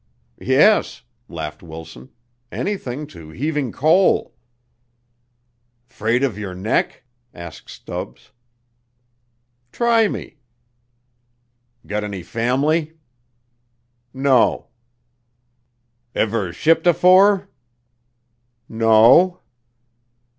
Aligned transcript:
"Yes," 0.41 1.03
laughed 1.29 1.61
Wilson, 1.61 2.09
"anything, 2.51 3.05
to 3.05 3.29
heaving 3.29 3.71
coal." 3.71 4.33
"'Fraid 5.85 6.23
of 6.23 6.39
your 6.39 6.55
neck?" 6.55 7.03
asked 7.35 7.69
Stubbs. 7.69 8.31
"Try 9.71 10.07
me." 10.07 10.39
"Gut 11.85 12.03
any 12.03 12.23
family?" 12.23 12.93
"No." 14.11 14.69
"Ever 16.15 16.51
shipped 16.51 16.87
afore?" 16.87 17.47
"No." 18.67 19.41